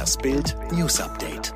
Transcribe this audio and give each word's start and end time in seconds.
Das 0.00 0.16
Bild 0.16 0.56
News 0.72 0.98
Update. 0.98 1.52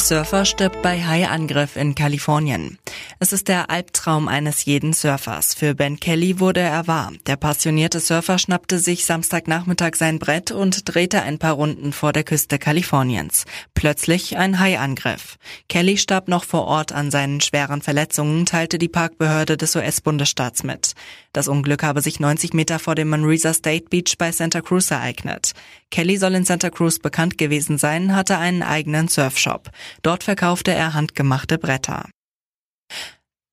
Surfer 0.00 0.46
stirbt 0.46 0.80
bei 0.80 1.04
Haiangriff 1.04 1.76
in 1.76 1.94
Kalifornien. 1.94 2.78
Es 3.18 3.32
ist 3.32 3.48
der 3.48 3.70
Albtraum 3.70 4.28
eines 4.28 4.64
jeden 4.64 4.92
Surfers. 4.92 5.54
Für 5.54 5.74
Ben 5.74 5.98
Kelly 5.98 6.40
wurde 6.40 6.60
er 6.60 6.86
wahr. 6.86 7.12
Der 7.26 7.36
passionierte 7.36 8.00
Surfer 8.00 8.38
schnappte 8.38 8.78
sich 8.78 9.04
Samstagnachmittag 9.04 9.94
sein 9.96 10.18
Brett 10.18 10.50
und 10.50 10.94
drehte 10.94 11.22
ein 11.22 11.38
paar 11.38 11.52
Runden 11.52 11.92
vor 11.92 12.12
der 12.12 12.24
Küste 12.24 12.58
Kaliforniens. 12.58 13.44
Plötzlich 13.74 14.36
ein 14.36 14.58
Haiangriff. 14.58 15.36
Kelly 15.68 15.96
starb 15.96 16.28
noch 16.28 16.44
vor 16.44 16.66
Ort 16.66 16.92
an 16.92 17.10
seinen 17.10 17.40
schweren 17.40 17.82
Verletzungen, 17.82 18.46
teilte 18.46 18.78
die 18.78 18.88
Parkbehörde 18.88 19.56
des 19.56 19.76
US-Bundesstaats 19.76 20.62
mit. 20.62 20.92
Das 21.32 21.48
Unglück 21.48 21.82
habe 21.82 22.00
sich 22.00 22.20
90 22.20 22.54
Meter 22.54 22.78
vor 22.78 22.94
dem 22.94 23.08
Manresa 23.08 23.52
State 23.52 23.86
Beach 23.90 24.14
bei 24.18 24.32
Santa 24.32 24.60
Cruz 24.60 24.90
ereignet. 24.90 25.52
Kelly 25.90 26.16
soll 26.16 26.34
in 26.34 26.44
Santa 26.44 26.70
Cruz 26.70 26.98
bekannt 26.98 27.38
gewesen 27.38 27.78
sein, 27.78 28.14
hatte 28.14 28.38
einen 28.38 28.62
eigenen 28.62 29.08
Surfshop. 29.08 29.70
Dort 30.02 30.24
verkaufte 30.24 30.72
er 30.72 30.94
handgemachte 30.94 31.58
Bretter. 31.58 32.06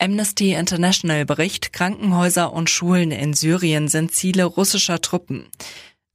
Amnesty 0.04 0.54
International 0.54 1.26
Bericht, 1.26 1.74
Krankenhäuser 1.74 2.54
und 2.54 2.72
Schulen 2.72 3.12
in 3.12 3.36
Syrien 3.36 3.88
sind 3.88 4.12
Ziele 4.12 4.46
russischer 4.46 5.00
Truppen. 5.00 5.46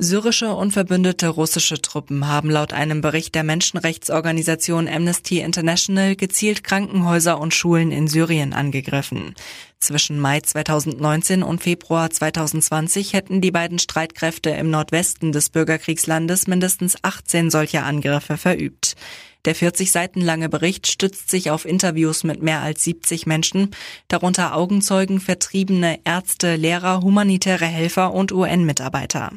Syrische 0.00 0.52
und 0.56 0.72
verbündete 0.72 1.28
russische 1.28 1.80
Truppen 1.80 2.26
haben 2.26 2.50
laut 2.50 2.72
einem 2.72 3.00
Bericht 3.00 3.36
der 3.36 3.44
Menschenrechtsorganisation 3.44 4.88
Amnesty 4.88 5.38
International 5.38 6.16
gezielt 6.16 6.64
Krankenhäuser 6.64 7.40
und 7.40 7.54
Schulen 7.54 7.92
in 7.92 8.08
Syrien 8.08 8.54
angegriffen. 8.54 9.36
Zwischen 9.78 10.18
Mai 10.18 10.40
2019 10.40 11.42
und 11.42 11.62
Februar 11.62 12.10
2020 12.10 13.12
hätten 13.12 13.40
die 13.40 13.50
beiden 13.50 13.78
Streitkräfte 13.78 14.50
im 14.50 14.70
Nordwesten 14.70 15.32
des 15.32 15.50
Bürgerkriegslandes 15.50 16.46
mindestens 16.46 16.96
18 17.02 17.50
solcher 17.50 17.84
Angriffe 17.84 18.36
verübt. 18.36 18.96
Der 19.44 19.54
40 19.54 19.92
Seiten 19.92 20.20
lange 20.20 20.48
Bericht 20.48 20.88
stützt 20.88 21.30
sich 21.30 21.52
auf 21.52 21.66
Interviews 21.66 22.24
mit 22.24 22.42
mehr 22.42 22.62
als 22.62 22.82
70 22.82 23.26
Menschen, 23.26 23.70
darunter 24.08 24.56
Augenzeugen, 24.56 25.20
Vertriebene, 25.20 26.00
Ärzte, 26.04 26.56
Lehrer, 26.56 27.02
humanitäre 27.02 27.66
Helfer 27.66 28.12
und 28.12 28.32
UN-Mitarbeiter. 28.32 29.30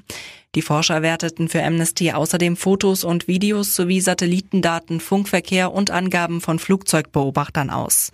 Die 0.56 0.64
Forscher 0.64 1.04
werteten 1.04 1.48
für 1.48 1.64
Amnesty 1.64 2.12
außerdem 2.12 2.58
Fotos 2.58 3.04
und 3.04 3.28
Videos 3.28 3.76
sowie 3.76 4.02
Satellitendaten, 4.02 5.00
Funkverkehr 5.00 5.72
und 5.72 5.92
Angaben 5.92 6.42
von 6.42 6.58
Flugzeugbeobachtern 6.58 7.70
aus. 7.70 8.12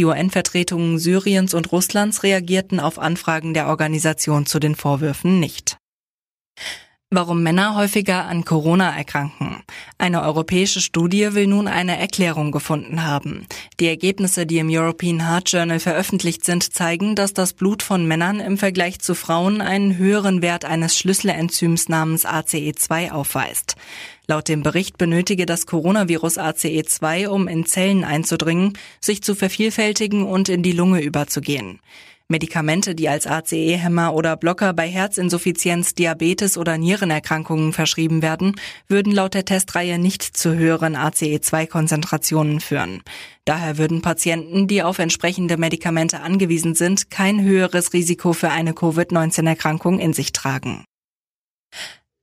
Die 0.00 0.06
UN-Vertretungen 0.06 0.98
Syriens 0.98 1.52
und 1.52 1.72
Russlands 1.72 2.22
reagierten 2.22 2.80
auf 2.80 2.98
Anfragen 2.98 3.52
der 3.52 3.66
Organisation 3.66 4.46
zu 4.46 4.58
den 4.58 4.74
Vorwürfen 4.74 5.40
nicht. 5.40 5.76
Warum 7.10 7.42
Männer 7.42 7.76
häufiger 7.76 8.24
an 8.24 8.46
Corona 8.46 8.96
erkranken. 8.96 9.49
Eine 9.98 10.22
europäische 10.22 10.80
Studie 10.80 11.34
will 11.34 11.46
nun 11.46 11.68
eine 11.68 11.98
Erklärung 11.98 12.52
gefunden 12.52 13.04
haben. 13.04 13.46
Die 13.78 13.86
Ergebnisse, 13.86 14.46
die 14.46 14.58
im 14.58 14.68
European 14.70 15.28
Heart 15.28 15.52
Journal 15.52 15.80
veröffentlicht 15.80 16.44
sind, 16.44 16.74
zeigen, 16.74 17.14
dass 17.14 17.34
das 17.34 17.52
Blut 17.52 17.82
von 17.82 18.06
Männern 18.06 18.40
im 18.40 18.58
Vergleich 18.58 19.00
zu 19.00 19.14
Frauen 19.14 19.60
einen 19.60 19.96
höheren 19.96 20.42
Wert 20.42 20.64
eines 20.64 20.96
Schlüsselenzyms 20.98 21.88
namens 21.88 22.26
ACE2 22.26 23.10
aufweist. 23.10 23.76
Laut 24.26 24.48
dem 24.48 24.62
Bericht 24.62 24.96
benötige 24.96 25.44
das 25.44 25.66
Coronavirus 25.66 26.38
ACE2, 26.38 27.26
um 27.26 27.48
in 27.48 27.66
Zellen 27.66 28.04
einzudringen, 28.04 28.78
sich 29.00 29.22
zu 29.22 29.34
vervielfältigen 29.34 30.24
und 30.24 30.48
in 30.48 30.62
die 30.62 30.72
Lunge 30.72 31.00
überzugehen. 31.02 31.80
Medikamente, 32.30 32.94
die 32.94 33.08
als 33.08 33.26
ACE-Hämmer 33.26 34.14
oder 34.14 34.36
Blocker 34.36 34.72
bei 34.72 34.88
Herzinsuffizienz, 34.88 35.94
Diabetes 35.94 36.56
oder 36.56 36.78
Nierenerkrankungen 36.78 37.72
verschrieben 37.72 38.22
werden, 38.22 38.54
würden 38.86 39.12
laut 39.12 39.34
der 39.34 39.44
Testreihe 39.44 39.98
nicht 39.98 40.22
zu 40.22 40.54
höheren 40.54 40.96
ACE2-Konzentrationen 40.96 42.60
führen. 42.60 43.02
Daher 43.44 43.78
würden 43.78 44.00
Patienten, 44.00 44.68
die 44.68 44.82
auf 44.82 45.00
entsprechende 45.00 45.56
Medikamente 45.56 46.20
angewiesen 46.20 46.76
sind, 46.76 47.10
kein 47.10 47.42
höheres 47.42 47.92
Risiko 47.92 48.32
für 48.32 48.50
eine 48.50 48.74
Covid-19-Erkrankung 48.74 49.98
in 49.98 50.12
sich 50.12 50.32
tragen. 50.32 50.84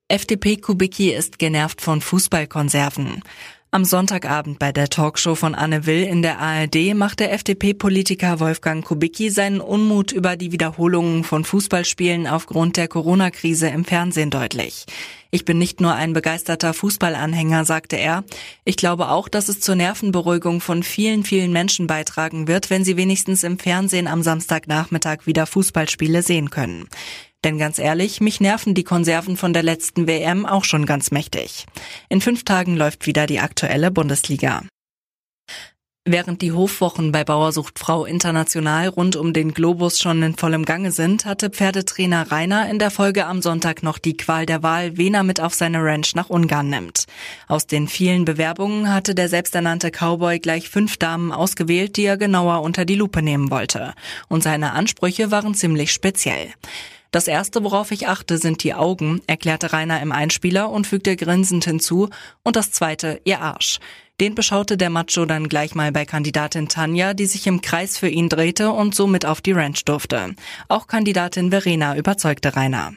FDP-Kubicki 0.08 1.12
ist 1.12 1.38
genervt 1.38 1.82
von 1.82 2.00
Fußballkonserven. 2.00 3.24
Am 3.78 3.86
Sonntagabend 3.86 4.58
bei 4.58 4.72
der 4.72 4.90
Talkshow 4.90 5.36
von 5.36 5.54
Anne 5.54 5.86
Will 5.86 6.02
in 6.02 6.24
der 6.24 6.40
ARD 6.40 6.96
macht 6.96 7.20
der 7.20 7.32
FDP-Politiker 7.32 8.40
Wolfgang 8.40 8.84
Kubicki 8.84 9.30
seinen 9.30 9.62
Unmut 9.62 10.12
über 10.12 10.36
die 10.36 10.52
Wiederholungen 10.52 11.24
von 11.24 11.44
Fußballspielen 11.44 12.26
aufgrund 12.26 12.76
der 12.78 12.88
Corona-Krise 12.88 13.68
im 13.68 13.86
Fernsehen 13.86 14.32
deutlich. 14.32 14.88
Ich 15.32 15.46
bin 15.46 15.58
nicht 15.58 15.82
nur 15.82 15.94
ein 15.94 16.14
begeisterter 16.14 16.74
Fußballanhänger, 16.74 17.66
sagte 17.66 17.98
er. 17.98 18.24
Ich 18.64 18.78
glaube 18.78 19.10
auch, 19.10 19.28
dass 19.28 19.50
es 19.50 19.60
zur 19.60 19.76
Nervenberuhigung 19.76 20.62
von 20.62 20.84
vielen, 20.84 21.24
vielen 21.24 21.52
Menschen 21.52 21.88
beitragen 21.88 22.48
wird, 22.48 22.70
wenn 22.70 22.84
sie 22.84 22.98
wenigstens 22.98 23.44
im 23.44 23.60
Fernsehen 23.60 24.08
am 24.08 24.24
Samstagnachmittag 24.24 25.26
wieder 25.26 25.46
Fußballspiele 25.46 26.22
sehen 26.22 26.50
können. 26.50 26.88
Denn 27.44 27.58
ganz 27.58 27.78
ehrlich, 27.78 28.20
mich 28.20 28.42
nerven 28.42 28.74
die 28.74 28.84
Konserven 28.84 29.38
von 29.38 29.54
der 29.54 29.64
letzten 29.64 30.08
WM 30.08 30.46
auch 30.46 30.64
schon 30.64 30.86
ganz 30.86 31.12
mächtig. 31.12 31.66
In 32.10 32.22
fünf 32.22 32.44
Tagen 32.44 32.76
läuft 32.76 33.06
wieder 33.06 33.28
die 33.28 33.40
aktuelle 33.40 33.92
Bundesliga. 33.92 34.64
Während 36.10 36.42
die 36.42 36.54
Hofwochen 36.54 37.12
bei 37.12 37.26
Bauersucht 37.26 37.80
Frau 37.80 38.06
International 38.06 38.88
rund 38.88 39.18
um 39.18 39.34
den 39.34 39.54
Globus 39.54 40.00
schon 40.00 40.24
in 40.24 40.38
vollem 40.38 40.64
Gange 40.64 40.94
sind, 40.94 41.26
hatte 41.26 41.50
Pferdetrainer 41.50 42.32
Rainer 42.32 42.70
in 42.70 42.80
der 42.80 42.92
Folge 42.92 43.26
am 43.26 43.42
Sonntag 43.42 43.84
noch 43.84 43.98
die 43.98 44.16
Qual 44.16 44.46
der 44.46 44.64
Wahl, 44.64 44.96
wen 44.96 45.16
er 45.16 45.24
mit 45.24 45.42
auf 45.42 45.54
seine 45.54 45.84
Ranch 45.84 46.16
nach 46.16 46.30
Ungarn 46.30 46.70
nimmt. 46.70 47.08
Aus 47.50 47.68
den 47.68 47.90
vielen 47.90 48.24
Bewerbungen 48.24 48.94
hatte 48.94 49.16
der 49.16 49.28
selbsternannte 49.28 49.92
Cowboy 49.92 50.40
gleich 50.40 50.70
fünf 50.70 50.96
Damen 50.96 51.34
ausgewählt, 51.34 51.98
die 51.98 52.06
er 52.06 52.16
genauer 52.16 52.62
unter 52.62 52.86
die 52.86 52.96
Lupe 52.96 53.22
nehmen 53.22 53.52
wollte. 53.52 53.94
Und 54.30 54.44
seine 54.44 54.72
Ansprüche 54.72 55.30
waren 55.30 55.56
ziemlich 55.56 55.92
speziell. 55.92 56.54
Das 57.12 57.28
erste, 57.28 57.66
worauf 57.66 57.92
ich 57.92 58.08
achte, 58.08 58.38
sind 58.38 58.64
die 58.64 58.74
Augen, 58.74 59.22
erklärte 59.28 59.74
Rainer 59.74 60.02
im 60.02 60.14
Einspieler 60.14 60.70
und 60.70 60.88
fügte 60.88 61.18
grinsend 61.18 61.66
hinzu, 61.66 62.10
und 62.44 62.56
das 62.56 62.72
zweite, 62.72 63.20
ihr 63.26 63.42
Arsch. 63.42 63.80
Den 64.20 64.34
beschaute 64.34 64.78
der 64.78 64.90
Macho 64.90 65.26
dann 65.26 65.48
gleich 65.48 65.76
mal 65.76 65.92
bei 65.92 66.04
Kandidatin 66.04 66.68
Tanja, 66.68 67.14
die 67.14 67.28
sich 67.28 67.46
im 67.46 67.62
Kreis 67.62 68.00
für 68.00 68.10
ihn 68.10 68.30
drehte 68.30 68.72
und 68.72 68.96
somit 68.96 69.28
auf 69.28 69.42
die 69.42 69.52
Ranch 69.52 69.86
durfte. 69.86 70.34
Auch 70.68 70.88
Kandidatin 70.88 71.52
Verena 71.52 71.96
überzeugte 71.96 72.56
Rainer. 72.56 72.94